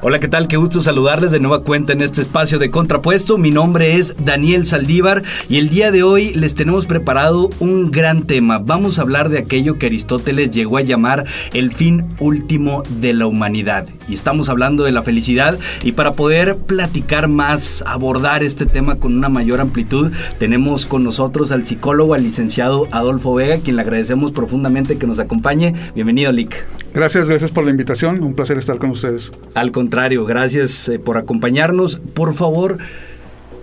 [0.00, 0.46] Hola, ¿qué tal?
[0.46, 3.36] Qué gusto saludarles de nueva cuenta en este espacio de Contrapuesto.
[3.36, 8.22] Mi nombre es Daniel Saldívar y el día de hoy les tenemos preparado un gran
[8.22, 8.58] tema.
[8.58, 13.26] Vamos a hablar de aquello que Aristóteles llegó a llamar el fin último de la
[13.26, 13.88] humanidad.
[14.08, 19.16] Y estamos hablando de la felicidad y para poder platicar más, abordar este tema con
[19.16, 24.30] una mayor amplitud, tenemos con nosotros al psicólogo, al licenciado Adolfo Vega, quien le agradecemos
[24.30, 25.74] profundamente que nos acompañe.
[25.96, 26.64] Bienvenido, Lick.
[26.94, 28.22] Gracias, gracias por la invitación.
[28.22, 29.32] Un placer estar con ustedes.
[29.54, 32.00] Al contrario, gracias eh, por acompañarnos.
[32.14, 32.78] Por favor,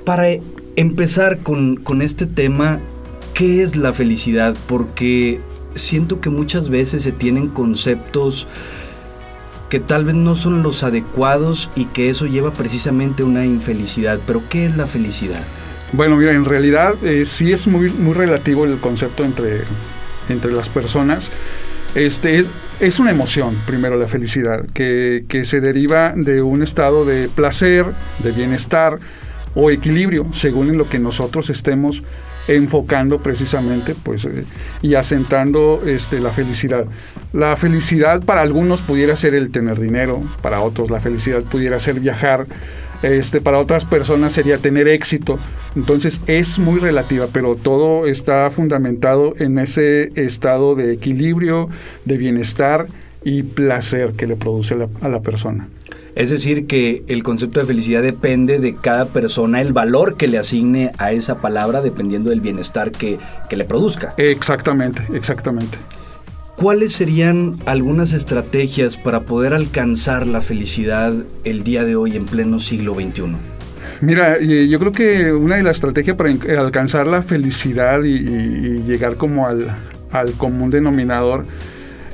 [0.05, 0.27] para
[0.75, 2.79] empezar con, con este tema,
[3.33, 4.55] ¿qué es la felicidad?
[4.67, 5.39] Porque
[5.73, 8.47] siento que muchas veces se tienen conceptos
[9.69, 14.19] que tal vez no son los adecuados y que eso lleva precisamente a una infelicidad.
[14.25, 15.43] Pero ¿qué es la felicidad?
[15.91, 19.63] Bueno, mira, en realidad eh, sí es muy, muy relativo el concepto entre,
[20.29, 21.29] entre las personas.
[21.95, 22.45] Este,
[22.79, 27.85] es una emoción, primero la felicidad, que, se deriva de un estado de placer,
[28.19, 28.99] de bienestar
[29.53, 32.03] o equilibrio, según en lo que nosotros estemos
[32.47, 34.45] enfocando precisamente pues eh,
[34.83, 36.85] y asentando este la felicidad.
[37.33, 41.99] La felicidad para algunos pudiera ser el tener dinero, para otros la felicidad pudiera ser
[41.99, 42.45] viajar,
[43.05, 45.37] este, para otras personas sería tener éxito.
[45.75, 51.69] Entonces es muy relativa, pero todo está fundamentado en ese estado de equilibrio,
[52.05, 52.87] de bienestar
[53.23, 55.67] y placer que le produce a la persona.
[56.15, 60.37] Es decir, que el concepto de felicidad depende de cada persona, el valor que le
[60.37, 64.13] asigne a esa palabra dependiendo del bienestar que, que le produzca.
[64.17, 65.77] Exactamente, exactamente.
[66.55, 72.59] ¿Cuáles serían algunas estrategias para poder alcanzar la felicidad el día de hoy en pleno
[72.59, 73.35] siglo XXI?
[73.99, 76.29] Mira, yo creo que una de las estrategias para
[76.61, 79.67] alcanzar la felicidad y, llegar como al,
[80.37, 81.45] común denominador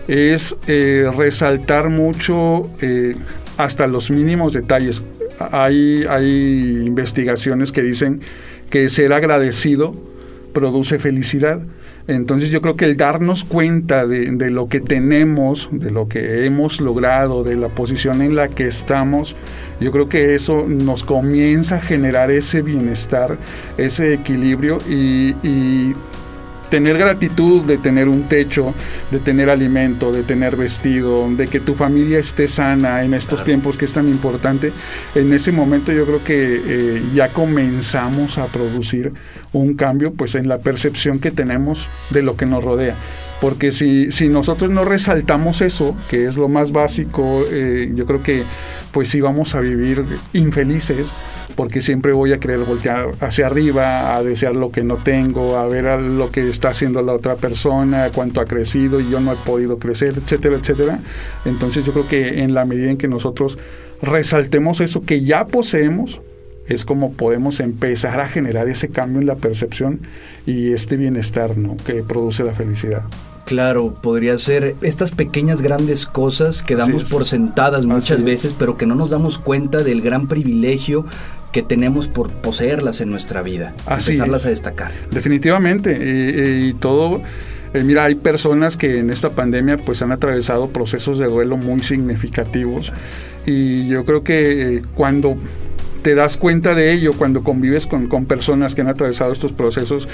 [0.07, 3.15] es eh, resaltar mucho eh,
[3.57, 5.03] hasta los mínimos detalles.
[5.51, 8.21] Hay, hay investigaciones que dicen
[8.71, 9.95] que ser agradecido
[10.51, 11.59] produce felicidad.
[12.15, 16.81] Entonces yo creo que el darnos cuenta de, lo que tenemos, de lo que hemos
[16.81, 19.35] logrado, de la posición en la que estamos,
[19.79, 23.37] yo creo que eso nos comienza a generar ese bienestar,
[23.77, 25.93] ese equilibrio y
[26.71, 28.73] tener gratitud de tener un techo,
[29.11, 33.77] de tener alimento, de tener vestido, de que tu familia esté sana en estos tiempos
[33.77, 34.71] que es tan importante,
[35.13, 39.11] en ese momento yo creo que eh, ya comenzamos a producir
[39.51, 42.95] un cambio pues en la percepción que tenemos de lo que nos rodea.
[43.41, 48.23] Porque si, si nosotros no resaltamos eso, que es lo más básico, eh, yo creo
[48.23, 48.43] que
[48.93, 51.07] pues sí vamos a vivir infelices
[51.55, 55.67] porque siempre voy a querer voltear hacia arriba, a desear lo que no tengo, a
[55.67, 59.35] ver lo que está haciendo la otra persona, cuánto ha crecido y yo no he
[59.35, 60.99] podido crecer, etcétera, etcétera.
[61.45, 63.57] Entonces yo creo que en la medida en que nosotros
[64.01, 66.21] resaltemos eso que ya poseemos,
[66.67, 70.01] es como podemos empezar a generar ese cambio en la percepción
[70.45, 71.77] y este bienestar ¿no?
[71.77, 73.03] que produce la felicidad.
[73.45, 78.85] Claro, podría ser estas pequeñas grandes cosas que damos por sentadas muchas veces, pero que
[78.85, 81.05] no nos damos cuenta del gran privilegio
[81.51, 84.91] que tenemos por poseerlas en nuestra vida, Así empezarlas a destacar.
[85.11, 87.21] Definitivamente, y, todo,
[87.73, 91.81] eh, mira, hay personas que en esta pandemia pues han atravesado procesos de duelo muy
[91.81, 92.93] significativos
[93.45, 95.35] y yo creo que eh, cuando
[96.01, 100.07] te das cuenta de ello cuando convives con, con, personas que han atravesado estos procesos,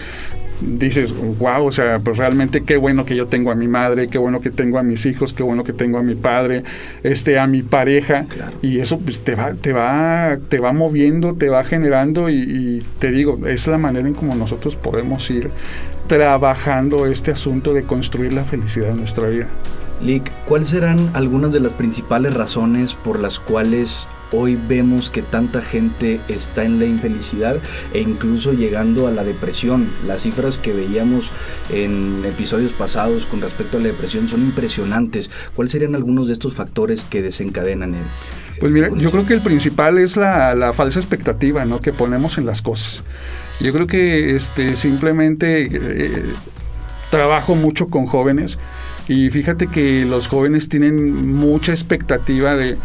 [0.61, 4.17] dices, wow, o sea, pues realmente qué bueno que yo tengo a mi madre, qué
[4.17, 6.63] bueno que tengo a mis hijos, qué bueno que tengo a mi padre,
[7.03, 8.25] este, a mi pareja,
[8.61, 13.11] y eso pues, te va, te va, te va moviendo, te va generando, y, te
[13.11, 15.49] digo, es la manera en como nosotros podemos ir
[16.07, 19.47] trabajando este asunto de construir la felicidad en nuestra vida.
[20.01, 25.61] Lick, ¿cuáles serán algunas de las principales razones por las cuales Hoy vemos que tanta
[25.61, 27.57] gente está en la infelicidad
[27.93, 29.89] e incluso llegando a la depresión.
[30.05, 31.31] Las cifras que veíamos
[31.71, 35.29] en episodios pasados con respecto a la depresión son impresionantes.
[35.55, 38.03] ¿Cuáles serían algunos de estos factores que desencadenan el...
[38.59, 41.79] Pues mira, yo creo que el principal es la, falsa expectativa ¿no?
[41.79, 43.03] que ponemos en las cosas.
[43.59, 46.23] Yo creo que este, simplemente eh,
[47.11, 48.57] trabajo mucho con jóvenes
[49.07, 52.77] y fíjate que los jóvenes tienen mucha expectativa de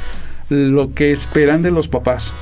[0.53, 2.33] lo que esperan de los papás.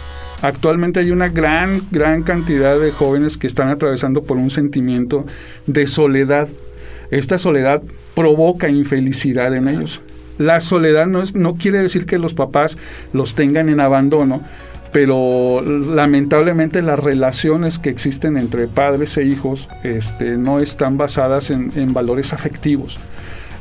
[0.43, 5.27] Actualmente hay una gran, gran cantidad de jóvenes que están atravesando por un sentimiento
[5.67, 6.49] de soledad.
[7.11, 7.83] Esta soledad
[8.15, 10.01] provoca infelicidad en ellos.
[10.39, 12.79] La soledad no, no quiere decir que los papás
[13.13, 14.43] los tengan en abandono,
[14.93, 21.71] pero lamentablemente las relaciones que existen entre padres e hijos este, no están basadas en,
[21.77, 22.97] en valores afectivos.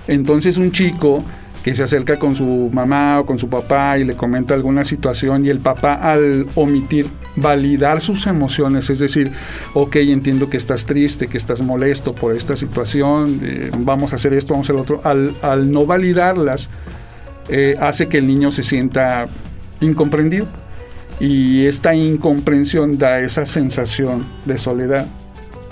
[0.08, 1.24] Entonces un chico
[1.64, 5.46] que se acerca con su mamá o con su papá y le comenta alguna situación
[5.46, 9.32] y el papá al omitir validar sus emociones, es decir,
[9.74, 14.34] ok, entiendo que estás triste, que estás molesto por esta situación, eh, vamos a hacer
[14.34, 16.70] esto, vamos a hacer otro, al, al no validarlas,
[17.50, 19.28] eh, hace que el niño se sienta
[19.82, 20.48] incomprendido
[21.20, 25.08] y esta incomprensión da esa sensación de soledad.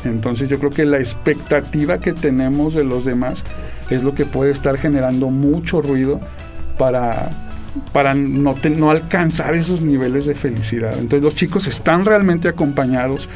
[0.07, 3.43] Entonces yo creo que la expectativa que tenemos de los demás
[3.89, 6.19] es lo que puede estar generando mucho ruido
[6.77, 7.29] para,
[7.93, 10.93] para no, no alcanzar esos niveles de felicidad.
[10.93, 13.29] Entonces los chicos están realmente acompañados.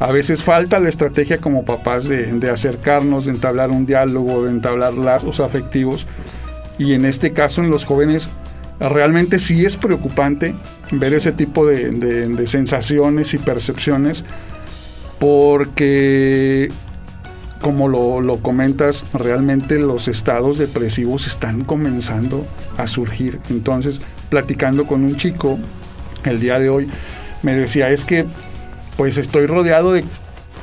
[0.00, 4.50] A veces falta la estrategia como papás de, de acercarnos, de entablar un diálogo, de
[4.50, 6.06] entablar lazos afectivos.
[6.78, 8.28] Y en este caso en los jóvenes
[8.80, 10.54] realmente sí es preocupante
[10.90, 14.24] ver ese tipo de, de, sensaciones y percepciones
[15.18, 16.68] porque
[17.60, 22.46] como lo, lo, comentas, realmente los estados depresivos están comenzando
[22.76, 23.40] a surgir.
[23.48, 25.58] Entonces, platicando con un chico
[26.24, 26.88] el día de hoy,
[27.42, 28.26] me decía, es que
[28.96, 30.04] pues estoy rodeado de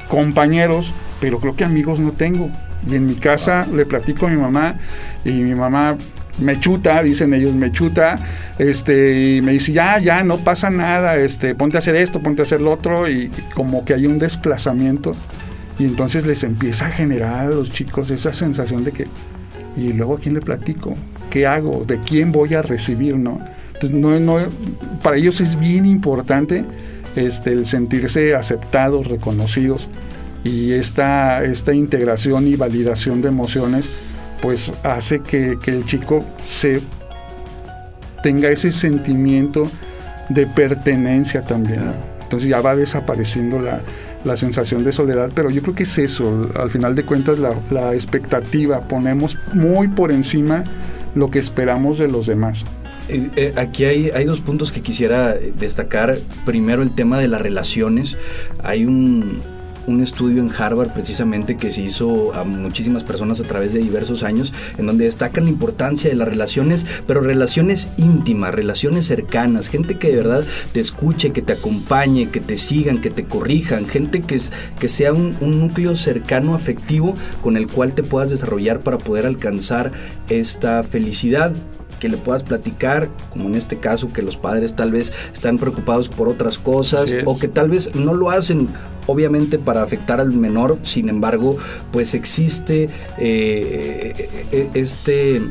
[0.09, 2.49] compañeros, pero creo que amigos no tengo.
[2.87, 4.75] Y en mi casa le platico a mi mamá
[5.23, 5.97] y mi mamá
[6.39, 8.17] me chuta, dicen ellos, me chuta,
[8.57, 12.41] este, y me dice, ya, ya, no pasa nada, este, ponte a hacer esto, ponte
[12.41, 15.11] a hacer lo otro, y como que hay un desplazamiento,
[15.77, 19.07] y entonces les empieza a generar a los chicos esa sensación de que,
[19.77, 20.95] y luego a quién le platico,
[21.29, 23.39] qué hago, de quién voy a recibir, ¿no?
[23.89, 24.37] No, no,
[25.01, 26.63] para ellos es bien importante
[27.15, 29.87] este, el sentirse aceptados, reconocidos,
[30.43, 33.89] y esta, esta integración y validación de emociones,
[34.41, 36.81] pues hace que, el chico se
[38.23, 39.63] tenga ese sentimiento
[40.29, 41.93] de pertenencia también.
[42.23, 43.81] Entonces ya va desapareciendo la,
[44.35, 48.81] sensación de soledad, pero yo creo que es eso, al final de cuentas la, expectativa,
[48.81, 50.63] ponemos muy por encima
[51.15, 52.65] lo que esperamos de los demás.
[53.09, 56.17] Eh, eh, aquí hay, hay dos puntos que quisiera destacar.
[56.45, 58.15] Primero el tema de las relaciones.
[58.63, 59.41] Hay un,
[59.87, 64.23] un estudio en Harvard precisamente que se hizo a muchísimas personas a través de diversos
[64.23, 69.97] años, en donde destacan la importancia de las relaciones, pero relaciones íntimas, relaciones cercanas, gente
[69.97, 74.21] que de verdad te escuche, que te acompañe, que te sigan, que te corrijan, gente
[74.21, 78.81] que, es, que sea un, un núcleo cercano, afectivo, con el cual te puedas desarrollar
[78.81, 79.91] para poder alcanzar
[80.29, 81.53] esta felicidad
[82.01, 86.09] que le puedas platicar, como en este caso que los padres tal vez están preocupados
[86.09, 88.67] por otras cosas o que tal vez no lo hacen
[89.05, 91.57] obviamente para afectar al menor, sin embargo,
[91.91, 95.41] pues existe eh, eh, este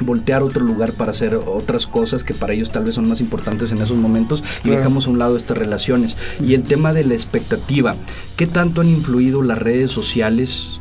[0.00, 3.72] voltear otro lugar para hacer otras cosas que para ellos tal vez son más importantes
[3.72, 6.16] en esos momentos y dejamos a un lado estas relaciones.
[6.40, 7.96] Y el tema de la expectativa,
[8.36, 10.80] ¿qué tanto han influido las redes sociales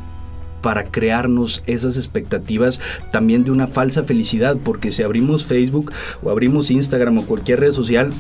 [0.66, 2.80] para crearnos esas expectativas
[3.12, 5.92] también de una falsa felicidad, porque si abrimos Facebook
[6.24, 8.12] o abrimos Instagram o cualquier red social,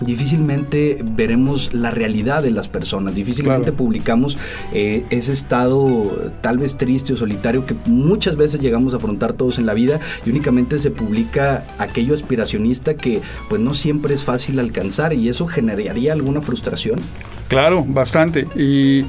[0.00, 4.38] difícilmente veremos la realidad de las personas, difícilmente publicamos
[4.72, 9.58] eh, ese estado tal vez triste o solitario que muchas veces llegamos a afrontar todos
[9.58, 14.60] en la vida y únicamente se publica aquello aspiracionista que pues no siempre es fácil
[14.60, 17.00] alcanzar y eso generaría alguna frustración.
[17.48, 18.46] Claro, bastante.
[18.54, 19.04] Y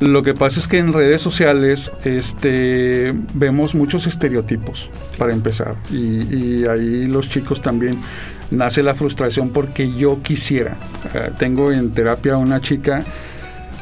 [0.00, 5.74] lo que pasa es que en redes sociales este, vemos muchos estereotipos, para empezar.
[5.90, 7.98] Y, ahí los chicos también
[8.50, 10.76] nace la frustración porque yo quisiera.
[11.14, 13.04] Eh, tengo en terapia una chica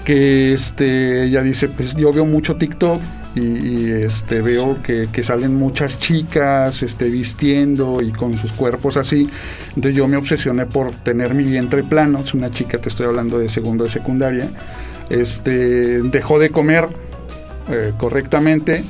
[0.07, 3.03] que este, ella dice, pues yo veo mucho TikTok
[3.35, 9.29] y, este, veo que, que, salen muchas chicas este, vistiendo y con sus cuerpos así.
[9.69, 12.21] Entonces yo me obsesioné por tener mi vientre plano.
[12.21, 14.49] Es una chica, te estoy hablando de segundo de secundaria
[15.11, 16.89] este, dejó de comer
[17.69, 18.85] eh, correctamente,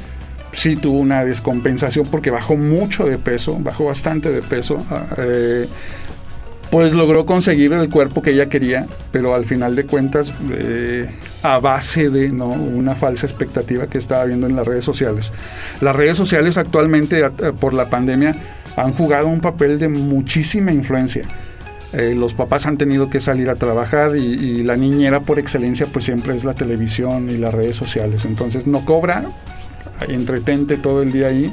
[0.52, 4.78] sí tuvo una descompensación porque bajó mucho de peso, bajó bastante de peso.
[4.90, 5.68] Ah, eh,
[6.70, 11.08] pues logró conseguir el cuerpo que ella quería, pero al final de cuentas, eh,
[11.42, 12.49] a base de ¿no?
[12.49, 15.32] una falsa expectativa que estaba viendo en las redes sociales.
[15.80, 17.23] Las redes sociales actualmente,
[17.61, 18.35] por la pandemia,
[18.76, 21.23] han jugado un papel de muchísima influencia.
[21.93, 26.05] Eh, los papás han tenido que salir a trabajar y, la niñera por excelencia pues
[26.05, 28.25] siempre es la televisión y las redes sociales.
[28.25, 29.25] Entonces no cobra,
[30.09, 31.52] entretente todo el día ahí.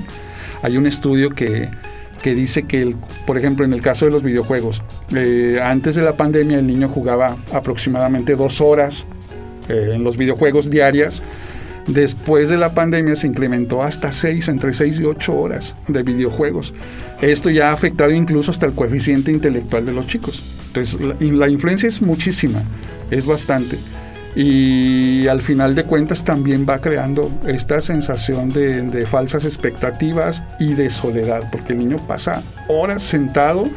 [0.63, 1.69] Hay un estudio que,
[2.23, 4.81] dice que, el, por ejemplo, en el caso de los videojuegos,
[5.15, 9.05] eh, antes de la pandemia el niño jugaba aproximadamente dos horas
[9.69, 11.21] eh, en los videojuegos diarias
[11.87, 16.73] Después de la pandemia se incrementó hasta 6, entre 6 y 8 horas de videojuegos.
[17.21, 20.43] Esto ya ha afectado incluso hasta el coeficiente intelectual de los chicos.
[20.67, 22.61] Entonces, la, influencia es muchísima,
[23.11, 23.77] es bastante.
[24.35, 30.89] y al final de cuentas también va creando esta sensación de, falsas expectativas y de
[30.89, 33.69] soledad, porque el niño pasa horas sentado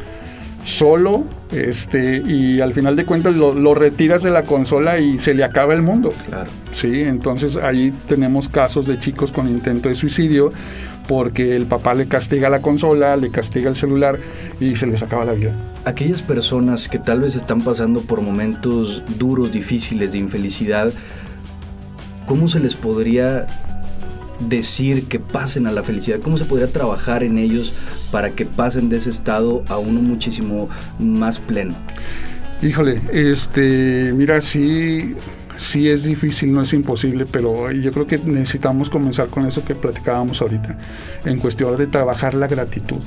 [0.63, 5.33] solo este y al final de cuentas lo, lo, retiras de la consola y se
[5.33, 6.11] le acaba el mundo.
[6.27, 6.49] Claro.
[6.73, 10.51] Sí, entonces ahí tenemos casos de chicos con intento de suicidio
[11.07, 14.19] porque el papá le castiga la consola, le castiga el celular
[14.59, 15.53] y se les acaba la vida.
[15.85, 20.91] Aquellas personas que tal vez están pasando por momentos duros, difíciles, de infelicidad,
[22.25, 23.47] ¿cómo se les podría
[24.39, 26.19] decir que pasen a la felicidad?
[26.21, 27.73] ¿Cómo se podría trabajar en ellos
[28.11, 31.75] para que pasen de ese estado a uno muchísimo más pleno?
[32.61, 35.15] Híjole, este, mira, sí,
[35.57, 39.75] sí es difícil, no es imposible, pero yo creo que necesitamos comenzar con eso que
[39.75, 40.77] platicábamos ahorita,
[41.25, 43.01] en cuestión de trabajar la gratitud,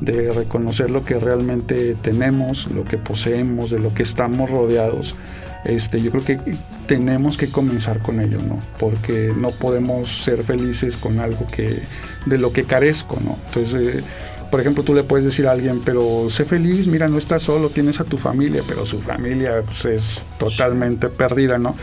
[0.00, 5.16] de reconocer lo que realmente tenemos, lo que poseemos, de lo que estamos rodeados.
[5.64, 6.38] Este, yo creo que
[6.86, 8.58] tenemos que comenzar con ello, ¿no?
[8.78, 11.80] Porque no podemos ser felices con algo que
[12.26, 13.38] de lo que carezco, ¿no?
[13.46, 14.04] Entonces, eh,
[14.50, 17.70] por ejemplo, tú le puedes decir a alguien, pero sé feliz, mira, no estás solo,
[17.70, 21.74] tienes a tu familia, pero su familia pues, es totalmente perdida, ¿no?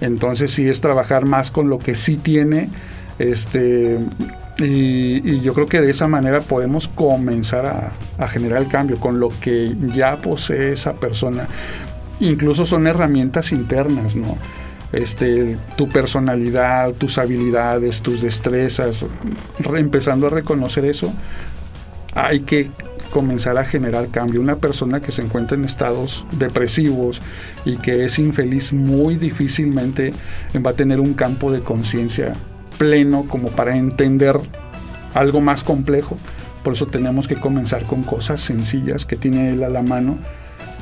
[0.00, 2.68] Entonces sí es trabajar más con lo que sí tiene,
[3.18, 3.98] este,
[4.58, 9.18] y, yo creo que de esa manera podemos comenzar a, a, generar el cambio con
[9.18, 11.48] lo que ya posee esa persona.
[12.20, 14.36] Incluso son herramientas internas, ¿no?
[14.92, 19.04] Este, tu personalidad, tus habilidades, tus destrezas,
[19.74, 21.12] empezando a reconocer eso,
[22.14, 22.68] hay que
[23.10, 24.40] comenzar a generar cambio.
[24.40, 27.22] Una persona que se encuentra en estados depresivos
[27.64, 30.12] y que es infeliz muy difícilmente
[30.64, 32.34] va a tener un campo de conciencia
[32.78, 34.38] pleno como para entender
[35.14, 36.18] algo más complejo.
[36.64, 40.18] Por eso tenemos que comenzar con cosas sencillas que tiene él a la mano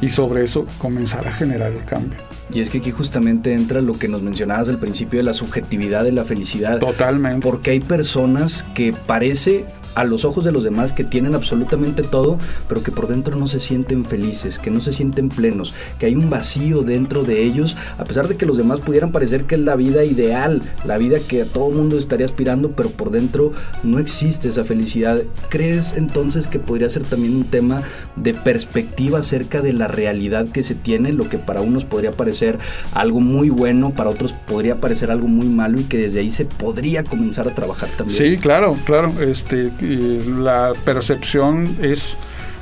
[0.00, 2.18] y sobre eso comenzar a generar el cambio.
[2.52, 6.04] Y es que aquí justamente entra lo que nos mencionabas al principio de la subjetividad
[6.04, 6.78] de la felicidad.
[6.78, 7.46] Totalmente.
[7.46, 12.38] Porque hay personas que parece a los ojos de los demás que tienen absolutamente todo,
[12.68, 16.14] pero que por dentro no se sienten felices, que no se sienten plenos, que hay
[16.14, 19.60] un vacío dentro de ellos, a pesar de que los demás pudieran parecer que es
[19.60, 24.48] la vida ideal, la vida que todo mundo estaría aspirando, pero por dentro no existe
[24.48, 25.22] esa felicidad.
[25.48, 27.82] ¿Crees entonces que podría ser también un tema
[28.16, 32.58] de perspectiva acerca de la realidad que se tiene, lo que para unos podría parecer
[32.92, 36.44] algo muy bueno, para otros podría parecer algo muy malo y que desde ahí se
[36.44, 38.18] podría comenzar a trabajar también?
[38.18, 42.16] Sí, claro, claro, este la percepción es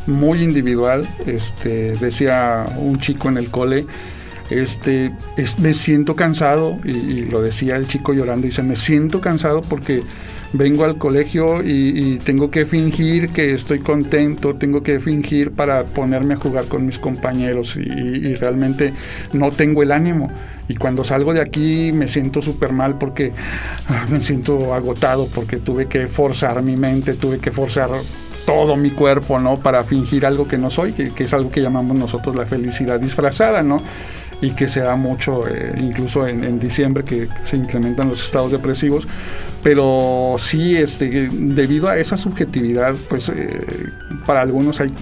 [0.07, 1.07] muy individual.
[1.27, 3.87] Este, decía un chico en el cole,
[4.51, 5.13] este,
[5.59, 10.03] me siento cansado, y, lo decía el chico llorando, dice, me siento cansado porque
[10.53, 16.35] vengo al colegio y, tengo que fingir que estoy contento, tengo que fingir para ponerme
[16.35, 18.93] a jugar con mis compañeros y, realmente
[19.33, 20.31] no tengo el ánimo.
[20.69, 23.33] Y cuando salgo de aquí me siento súper mal porque
[23.89, 27.91] ah, me siento agotado, porque tuve que forzar mi mente, tuve que forzar
[28.45, 29.59] todo mi cuerpo, ¿no?
[29.59, 33.01] Para fingir algo que no soy, que, que es algo que llamamos nosotros la felicidad
[33.01, 33.83] disfrazada, ¿no?
[34.41, 39.07] Y que se da mucho eh, incluso en, diciembre que se incrementan los estados depresivos.
[39.63, 43.61] Pero sí este debido a esa subjetividad pues eh,
[44.27, 44.93] para algunos hay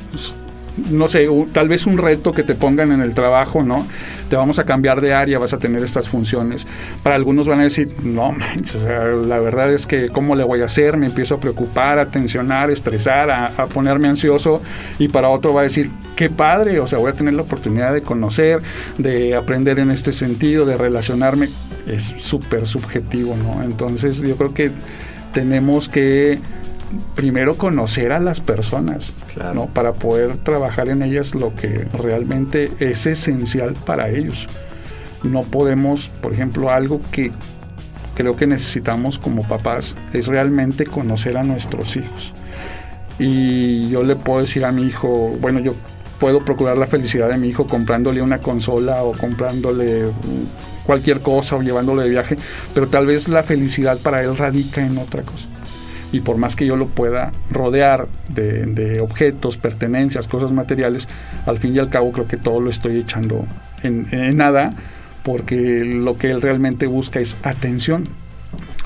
[0.90, 3.87] no sé, tal vez un reto que te pongan en el trabajo, ¿no?
[4.28, 6.66] Te vamos a cambiar de área, vas a tener estas funciones.
[7.02, 10.62] Para algunos van a decir, no, o sea, la verdad es que, ¿cómo le voy
[10.62, 10.97] a hacer?
[10.97, 14.62] Me empiezo a preocupar, a tensionar, a estresar, a, a ponerme ansioso.
[14.99, 17.92] Y para otro va a decir, qué padre, o sea, voy a tener la oportunidad
[17.92, 18.61] de conocer,
[18.99, 21.49] de aprender en este sentido, de relacionarme.
[21.87, 23.62] Es súper subjetivo, ¿no?
[23.62, 24.73] Entonces, yo creo que
[25.33, 26.38] tenemos que
[27.14, 29.12] primero conocer a las personas,
[29.54, 29.66] ¿no?
[29.66, 34.46] Para poder trabajar en ellas lo que realmente es esencial para ellos.
[35.22, 37.32] No podemos, por ejemplo, algo que
[38.14, 42.32] creo que necesitamos como papás es realmente conocer a nuestros hijos.
[43.18, 45.74] Y yo le puedo decir a mi hijo, bueno, yo
[46.18, 50.06] puedo procurar la felicidad de mi hijo comprándole una consola o comprándole
[50.84, 52.36] cualquier cosa o llevándolo de viaje,
[52.72, 55.46] pero tal vez la felicidad para él radica en otra cosa
[56.12, 61.08] y por más que yo lo pueda rodear de, objetos, pertenencias, cosas materiales,
[61.46, 63.44] al fin y al cabo creo que todo lo estoy echando
[63.82, 64.70] en, nada
[65.22, 68.04] porque lo que él realmente busca es atención.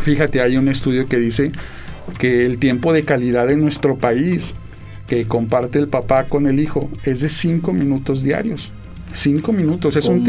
[0.01, 1.53] Fíjate, hay un estudio que dice
[2.19, 4.55] que el tiempo de calidad en nuestro país
[5.07, 8.73] que comparte el papá con el hijo es de cinco minutos diarios.
[9.13, 10.25] Cinco minutos, es un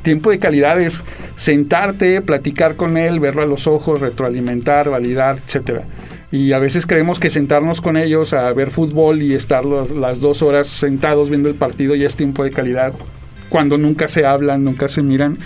[0.00, 1.02] tiempo de calidad, es
[1.36, 5.84] sentarte, platicar con él, verlo a los ojos, retroalimentar, validar, etcétera
[6.32, 10.40] y a veces creemos que sentarnos con ellos a ver fútbol y estar las dos
[10.40, 12.94] horas sentados viendo el partido ya es tiempo de calidad,
[13.50, 15.36] cuando nunca se hablan, nunca se miran.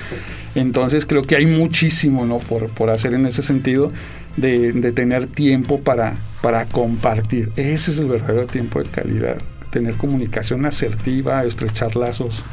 [0.55, 2.39] Entonces creo que hay muchísimo ¿no?
[2.39, 3.91] por, por hacer en ese sentido
[4.37, 7.51] de, de tener tiempo para, para compartir.
[7.57, 9.39] Ese es el verdadero tiempo de calidad.
[9.71, 12.45] Tener comunicación asertiva, estrechar lazos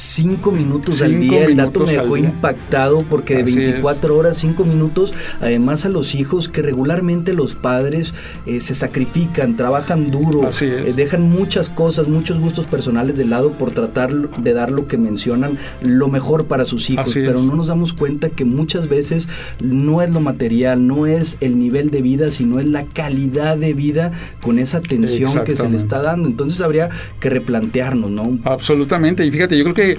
[0.00, 1.44] cinco minutos al día.
[1.44, 6.48] El dato me dejó impactado porque de 24 horas, cinco minutos, además a los hijos
[6.48, 8.14] que regularmente los padres
[8.46, 13.72] eh, se sacrifican, trabajan duro, eh, dejan muchas cosas, muchos gustos personales de lado por
[13.72, 17.12] tratar de dar lo que mencionan, lo mejor para sus hijos.
[17.14, 19.28] pero no nos damos cuenta que muchas veces
[19.62, 23.74] no es lo material, no es el nivel de vida, sino es la calidad de
[23.74, 26.28] vida con esa atención que se le está dando.
[26.28, 26.88] Entonces habría
[27.20, 28.38] que replantearnos, ¿no?
[28.44, 29.26] Absolutamente.
[29.26, 29.89] Y fíjate, yo creo que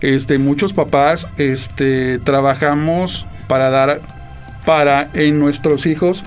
[0.00, 4.00] este, muchos papás este, trabajamos para dar,
[4.64, 6.22] para en nuestros hijos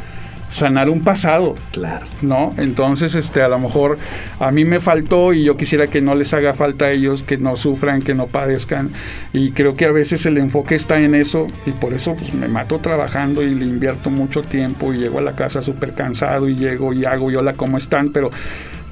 [0.53, 1.55] sanar un pasado.
[1.71, 2.05] Claro.
[2.21, 2.53] ¿No?
[2.57, 3.97] Entonces, este, a lo mejor
[4.39, 7.37] a mí me faltó y yo quisiera que no les haga falta a ellos, que
[7.37, 8.91] no sufran, que no padezcan.
[9.33, 12.47] Y creo que a veces el enfoque está en eso y por eso pues, me
[12.47, 16.55] mato trabajando y le invierto mucho tiempo y llego a la casa súper cansado y
[16.55, 18.11] llego y hago y hola, ¿cómo están?
[18.11, 18.29] Pero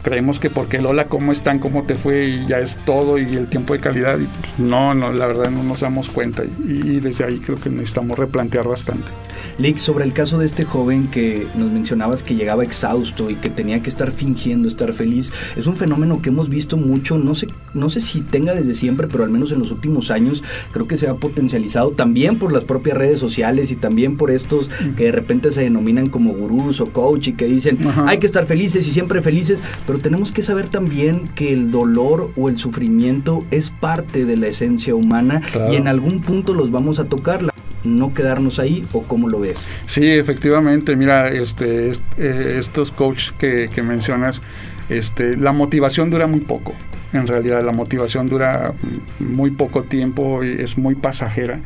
[0.01, 1.59] creemos que porque Lola, ¿cómo están?
[1.59, 2.27] ¿Cómo te fue?
[2.27, 4.19] Y ya es todo y el tiempo de calidad.
[4.19, 7.69] Y pues, no, no, la verdad no nos damos cuenta y, desde ahí creo que
[7.69, 9.11] necesitamos replantear bastante.
[9.57, 13.49] Lick, sobre el caso de este joven que nos mencionabas que llegaba exhausto y que
[13.49, 17.47] tenía que estar fingiendo estar feliz, es un fenómeno que hemos visto mucho, no sé,
[17.73, 20.97] no sé si tenga desde siempre, pero al menos en los últimos años creo que
[20.97, 25.11] se ha potencializado también por las propias redes sociales y también por estos que de
[25.11, 28.91] repente se denominan como gurús o coach y que dicen hay que estar felices y
[28.91, 34.25] siempre felices, pero tenemos que saber también que el dolor o el sufrimiento es parte
[34.25, 37.41] de la esencia humana y en algún punto los vamos a tocar
[37.83, 39.65] no quedarnos ahí o cómo lo ves?
[39.87, 44.41] Sí, efectivamente, mira, este, eh, estos coaches que, que, mencionas,
[44.89, 46.75] este, la motivación dura muy poco.
[47.13, 48.73] En realidad la motivación dura
[49.19, 51.59] muy poco tiempo y es muy pasajera.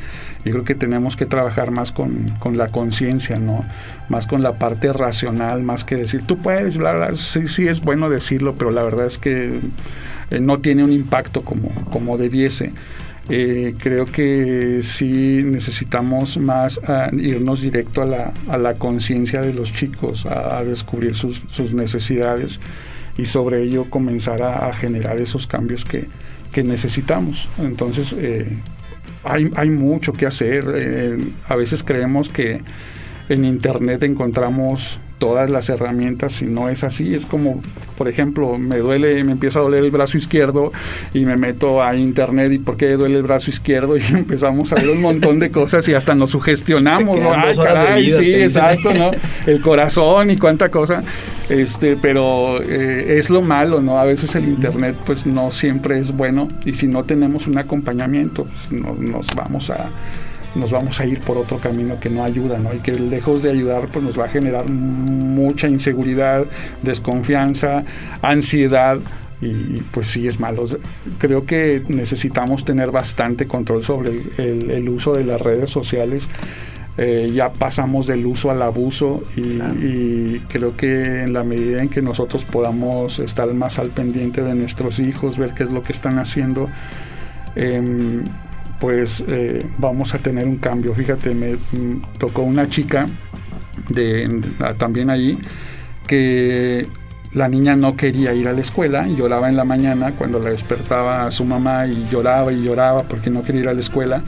[0.43, 3.63] Yo creo que tenemos que trabajar más con, con la conciencia, ¿no?
[4.09, 7.15] Más con la parte racional, más que decir, tú puedes, bla, bla.
[7.15, 9.59] Sí, sí es bueno decirlo, pero la verdad es que
[10.31, 12.73] eh, no tiene un impacto como, como debiese.
[13.27, 19.51] Eh, creo que sí necesitamos más ah, irnos directo a la, a la conciencia de
[19.51, 22.59] los chicos, a, descubrir sus, sus, necesidades
[23.17, 26.07] y sobre ello comenzar a, generar esos cambios que,
[26.51, 27.47] que necesitamos.
[27.59, 28.57] Entonces, eh,
[29.23, 30.65] hay, hay, mucho que hacer.
[30.75, 32.61] Eh, a veces creemos que
[33.29, 37.15] en Internet encontramos todas las herramientas y no es así.
[37.15, 37.61] Es como,
[37.97, 40.71] por ejemplo, me duele, me empieza a doler el brazo izquierdo
[41.13, 43.95] y me meto a internet y ¿por qué duele el brazo izquierdo?
[44.05, 47.31] Y empezamos a ver un montón de cosas y hasta nos sugestionamos, ¿no?
[47.33, 49.11] Ay, sí, exacto, ¿no?
[49.47, 51.03] El corazón y cuánta cosa.
[51.49, 53.99] Este, pero eh, es lo malo, ¿no?
[53.99, 58.45] A veces el internet pues no siempre es bueno y si no tenemos un acompañamiento,
[58.45, 59.89] pues, nos vamos a
[60.55, 62.73] nos vamos a ir por otro camino que no ayuda, ¿no?
[62.73, 66.45] Y que lejos de ayudar, pues nos va a generar mucha inseguridad,
[66.81, 67.83] desconfianza,
[68.21, 68.99] ansiedad,
[69.41, 70.65] y pues sí es malo.
[71.17, 76.27] Creo que necesitamos tener bastante control sobre el, uso de las redes sociales.
[76.97, 82.01] Eh, ya pasamos del uso al abuso y, creo que en la medida en que
[82.01, 86.19] nosotros podamos estar más al pendiente de nuestros hijos, ver qué es lo que están
[86.19, 86.69] haciendo,
[87.57, 88.23] eh,
[88.79, 90.93] pues eh, vamos a tener un cambio.
[90.93, 93.05] Fíjate, me mm, tocó una chica
[93.89, 94.41] de,
[94.77, 95.37] también allí
[96.07, 96.87] que
[97.33, 100.51] la niña no quería ir a la escuela y lloraba en la mañana cuando la
[100.51, 104.23] despertaba a su mamá y lloraba y lloraba porque no quería ir a la escuela.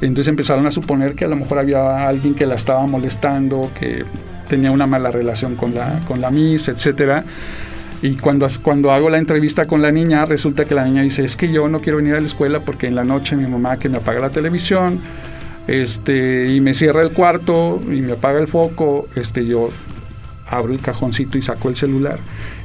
[0.00, 4.04] Entonces empezaron a suponer que a lo mejor había alguien que la estaba molestando, que
[4.48, 7.24] tenía una mala relación con la, con la Miss, etcétera.
[8.02, 11.36] Y cuando, cuando hago la entrevista con la niña, resulta que la niña dice, es
[11.36, 13.88] que yo no quiero venir a la escuela porque en la noche mi mamá que
[13.88, 15.00] me apaga la televisión
[15.68, 19.68] este, y me cierra el cuarto y me apaga el foco, este, yo
[20.48, 22.18] abro el cajoncito y saco el celular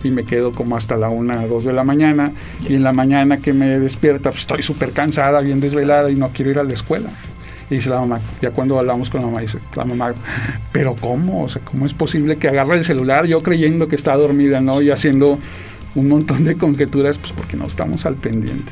[0.04, 2.32] y me quedo como hasta la una dos de la mañana
[2.67, 6.30] y en la mañana que me despierta pues, estoy súper cansada, bien desvelada y no
[6.30, 7.10] quiero ir a la escuela.
[7.69, 10.13] Y dice la mamá, ya cuando hablamos con la mamá, dice la mamá,
[10.71, 11.43] pero ¿cómo?
[11.43, 14.82] O sea, ¿cómo es posible que agarre el celular yo creyendo que está dormida, ¿no?
[14.82, 15.38] Y haciendo
[15.95, 18.71] un montón de conjeturas, pues porque no estamos al pendiente.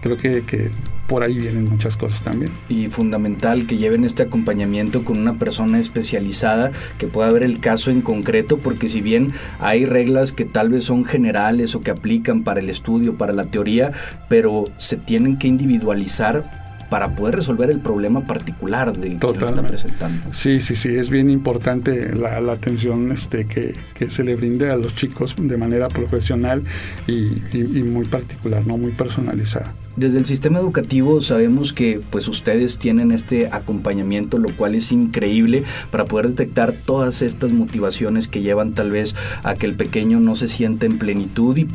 [0.00, 0.70] Creo que, que
[1.06, 2.52] por ahí vienen muchas cosas también.
[2.68, 7.90] Y fundamental que lleven este acompañamiento con una persona especializada que pueda ver el caso
[7.90, 12.44] en concreto, porque si bien hay reglas que tal vez son generales o que aplican
[12.44, 13.92] para el estudio, para la teoría,
[14.28, 20.32] pero se tienen que individualizar para poder resolver el problema particular de que está presentando.
[20.32, 23.74] Sí, sí, sí, es bien importante la, atención este, que,
[24.08, 26.62] se le brinde a los chicos de manera profesional
[27.06, 29.74] y, muy particular, no muy personalizada.
[29.96, 35.64] desde el sistema educativo sabemos que pues ustedes tienen este acompañamiento, lo cual es increíble
[35.90, 40.34] para poder detectar todas estas motivaciones que llevan tal vez a que el pequeño no
[40.34, 41.68] se sienta en plenitud y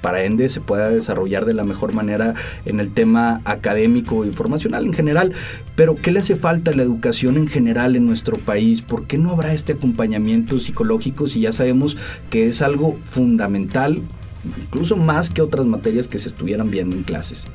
[0.00, 4.84] para ende se pueda desarrollar de la mejor manera en el tema académico e informacional
[4.84, 5.32] en general.
[5.74, 8.82] Pero ¿qué le hace falta a la educación en general en nuestro país?
[8.82, 11.96] ¿Por qué no habrá este acompañamiento psicológico si ya sabemos
[12.30, 14.02] que es algo fundamental
[14.46, 17.46] incluso más que otras materias que se estuvieran viendo en clases.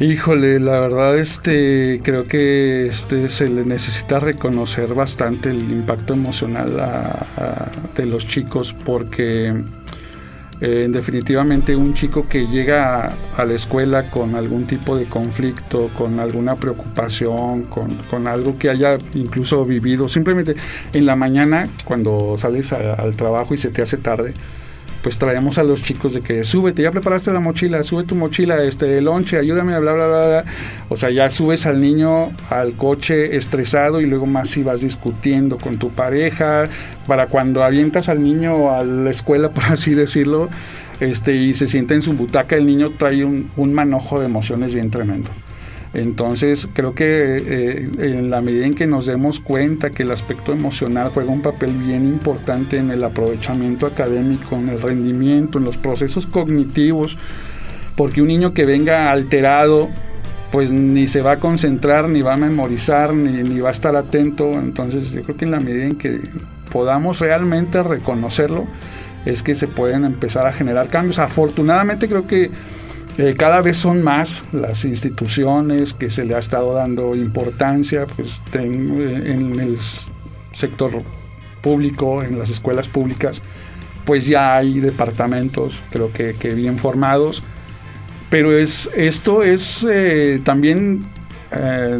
[0.00, 7.28] Híjole, la verdad este creo que este se le necesita reconocer bastante el impacto emocional
[7.94, 9.54] de los chicos porque
[10.66, 16.18] eh, definitivamente un chico que llega a, la escuela con algún tipo de conflicto, con
[16.20, 20.56] alguna preocupación, con, algo que haya incluso vivido, simplemente
[20.94, 24.32] en la mañana cuando sales al trabajo y se te hace tarde,
[25.04, 28.62] pues traemos a los chicos de que súbete, ya preparaste la mochila, sube tu mochila,
[28.62, 30.44] este, lonche, ayúdame, bla, bla, bla, bla.
[30.88, 35.58] O sea, ya subes al niño al coche estresado y luego más si vas discutiendo
[35.58, 36.64] con tu pareja,
[37.06, 40.48] para cuando avientas al niño a la escuela, por así decirlo,
[41.00, 44.72] este, y se sienta en su butaca, el niño trae un, un manojo de emociones
[44.72, 45.28] bien tremendo.
[45.94, 50.52] Entonces creo que eh, en la medida en que nos demos cuenta que el aspecto
[50.52, 55.76] emocional juega un papel bien importante en el aprovechamiento académico, en el rendimiento, en los
[55.76, 57.16] procesos cognitivos,
[57.96, 59.88] porque un niño que venga alterado,
[60.50, 63.94] pues ni se va a concentrar, ni va a memorizar, ni, ni va a estar
[63.94, 64.50] atento.
[64.52, 66.20] Entonces yo creo que en la medida en que
[66.72, 68.66] podamos realmente reconocerlo,
[69.24, 71.20] es que se pueden empezar a generar cambios.
[71.20, 72.50] Afortunadamente creo que
[73.16, 78.40] eh, cada vez son más las instituciones que se le ha estado dando importancia pues,
[78.52, 79.78] en, el
[80.52, 80.90] sector
[81.60, 83.40] público, en las escuelas públicas,
[84.04, 87.42] pues ya hay departamentos, creo que, bien formados,
[88.30, 91.06] pero es, esto es eh, también
[91.50, 91.98] eh,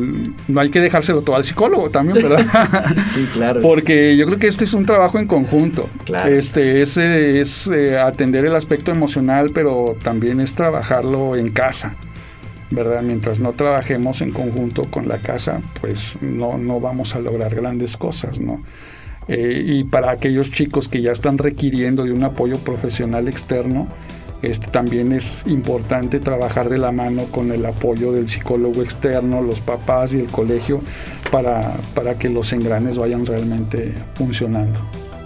[0.48, 2.46] no hay que dejárselo todo al psicólogo también, ¿verdad?
[3.14, 3.60] sí, claro.
[3.60, 5.88] Porque yo creo que este es un trabajo en conjunto.
[6.04, 6.30] Claro.
[6.30, 11.94] Este es, es eh, atender el aspecto emocional, pero también es trabajarlo en casa.
[12.70, 13.02] ¿verdad?
[13.02, 17.96] Mientras no trabajemos en conjunto con la casa, pues no, no vamos a lograr grandes
[17.96, 18.62] cosas, ¿no?
[19.28, 23.88] Eh, y para aquellos chicos que ya están requiriendo de un apoyo profesional externo,
[24.46, 29.60] este, también es importante trabajar de la mano con el apoyo del psicólogo externo, los
[29.60, 30.80] papás y el colegio
[31.30, 34.80] para, para que los engranes vayan realmente funcionando.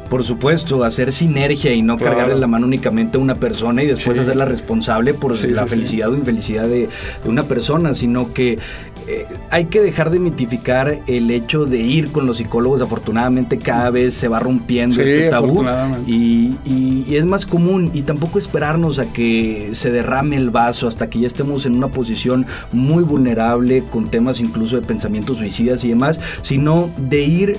[0.08, 4.18] Por supuesto, hacer sinergia y no cargarle la mano únicamente a una persona y después
[4.18, 6.88] hacerla responsable por la felicidad o infelicidad de,
[7.26, 8.58] una persona, sino que
[9.06, 12.80] eh, hay que dejar de mitificar el hecho de ir con los psicólogos.
[12.80, 15.64] Afortunadamente cada vez se va rompiendo este tabú
[16.06, 21.10] y, y, es más común y tampoco esperarnos a que se derrame el vaso hasta
[21.10, 25.88] que ya estemos en una posición muy vulnerable con temas incluso de pensamientos suicidas y
[25.88, 27.56] demás, sino de ir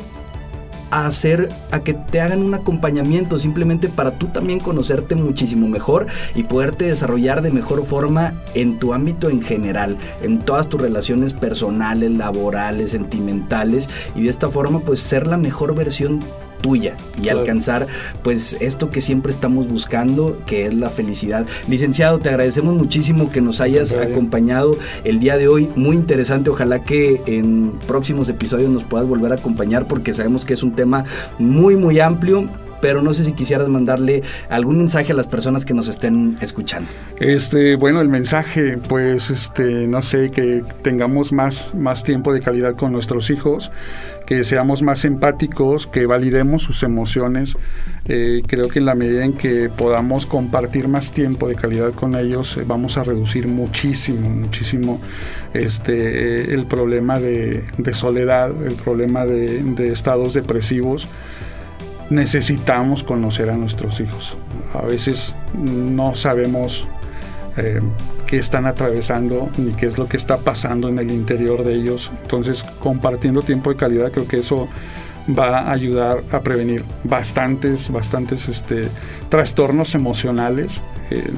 [0.92, 6.08] a hacer, a que te hagan un acompañamiento simplemente para tú también conocerte muchísimo mejor
[6.36, 11.34] y poderte desarrollar de mejor forma en tu ámbito en general, en todas tus relaciones
[11.34, 16.20] personales, laborales, sentimentales y de esta forma pues ser la mejor versión
[16.62, 17.88] tuya y alcanzar
[18.24, 21.46] pues esto que siempre estamos buscando, que es la felicidad.
[21.68, 26.84] Licenciado, te agradecemos muchísimo que nos hayas acompañado el día de hoy, muy interesante, ojalá
[26.84, 31.06] que en próximos episodios nos puedas volver a acompañar porque sabemos que es un tema
[31.38, 32.50] muy muy amplio
[32.82, 36.90] pero no sé si quisieras mandarle algún mensaje a las personas que nos estén escuchando.
[37.20, 42.76] Este, bueno, el mensaje, pues, este, no sé, que tengamos más, más tiempo de calidad
[42.76, 43.72] con nuestros hijos,
[44.26, 47.58] que seamos más empáticos, que validemos sus emociones.
[48.06, 52.16] Eh, creo que en la medida en que podamos compartir más tiempo de calidad con
[52.16, 55.02] ellos, eh, vamos a reducir muchísimo, muchísimo
[55.54, 57.64] este, el problema de,
[57.94, 61.08] soledad, el problema de, de estados depresivos
[62.10, 64.36] necesitamos conocer a nuestros hijos.
[64.74, 66.88] A veces no sabemos
[67.58, 67.80] eh,
[68.26, 72.12] qué están atravesando ni qué es lo que está pasando en el interior de ellos.
[72.24, 74.68] Entonces, compartiendo tiempo de calidad, creo que eso
[75.38, 78.88] va a ayudar a prevenir bastantes, bastantes este,
[79.30, 80.82] trastornos emocionales.
[81.12, 81.32] Eh,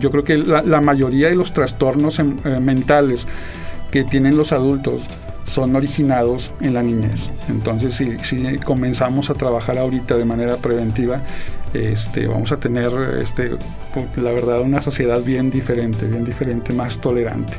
[0.00, 3.26] yo creo que la, mayoría de los trastornos em, eh, mentales
[3.90, 5.02] que tienen los adultos
[5.46, 7.30] son originados en la niñez.
[7.48, 11.22] Entonces, si, comenzamos a trabajar ahorita de manera preventiva,
[11.72, 12.90] este, vamos a tener,
[13.22, 13.50] este,
[14.16, 17.54] la verdad, una sociedad bien diferente, bien diferente, más tolerante.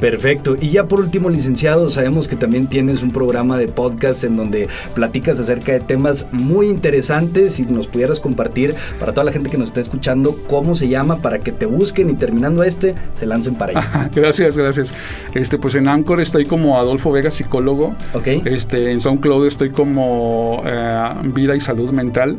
[0.00, 0.56] Perfecto.
[0.60, 4.68] Y ya por último, licenciado, sabemos que también tienes un programa de podcast en donde
[4.94, 7.54] platicas acerca de temas muy interesantes.
[7.54, 11.18] Si nos pudieras compartir para toda la gente que nos está escuchando cómo se llama
[11.18, 14.10] para que te busquen y terminando este se lancen para allá.
[14.14, 14.92] gracias, gracias.
[15.34, 17.94] Este, pues en Anchor estoy como Adolfo Vega, psicólogo.
[18.14, 18.26] Ok.
[18.44, 22.38] Este, en SoundCloud estoy como eh, Vida y Salud Mental.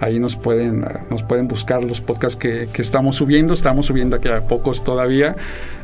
[0.00, 3.54] Ahí nos pueden, nos pueden buscar los podcasts que, que estamos subiendo.
[3.54, 5.36] Estamos subiendo aquí a pocos todavía.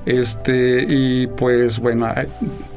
[0.06, 2.06] Este, y pues bueno,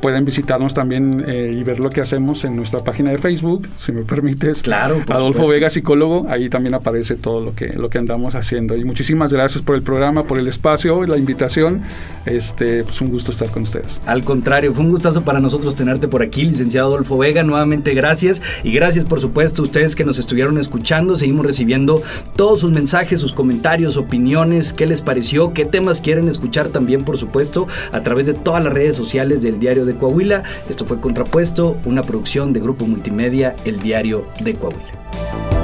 [0.01, 3.91] pueden visitarnos también eh, y ver lo que hacemos en nuestra página de Facebook, si
[3.91, 4.63] me permites.
[4.63, 8.75] Claro, Adolfo Vega, psicólogo, ahí también aparece todo lo que, lo que andamos haciendo.
[8.75, 11.83] Y muchísimas gracias por el programa, por el espacio, la invitación.
[12.25, 14.01] Este, pues un gusto estar con ustedes.
[14.07, 17.43] Al contrario, fue un gustazo para nosotros tenerte por aquí, licenciado Adolfo Vega.
[17.43, 18.41] Nuevamente gracias.
[18.63, 21.15] Y gracias, por supuesto, a ustedes que nos estuvieron escuchando.
[21.29, 22.01] Seguimos recibiendo
[22.35, 27.19] todos sus mensajes, sus comentarios, opiniones, qué les pareció, qué temas quieren escuchar también, por
[27.19, 30.41] supuesto, a través de todas las redes sociales del Diario de Coahuila.
[30.71, 35.58] Esto fue Contrapuesto, una producción de Grupo Multimedia, el Diario de Coahuila.